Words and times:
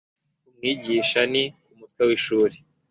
umwigisha 0.49 1.21
ni, 1.31 1.43
ku 1.63 1.71
mutwe 1.79 2.01
w'ishuri 2.09 2.55